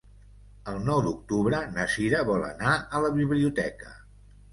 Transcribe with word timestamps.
El 0.71 0.77
nou 0.85 1.01
d'octubre 1.07 1.59
na 1.75 1.85
Cira 1.95 2.21
vol 2.29 2.45
anar 2.47 2.73
a 2.79 3.03
la 3.05 3.13
biblioteca. 3.19 3.93